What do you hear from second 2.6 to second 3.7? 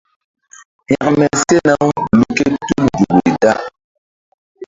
tul nzukri da.